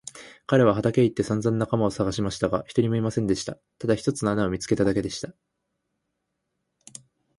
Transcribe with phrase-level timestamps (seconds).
[0.47, 3.59] 彼は畑へ行ってさんざん仲間をさがしましたが、一人もいませんでした。
[3.77, 5.35] ただ一つの穴を見つけただけでした。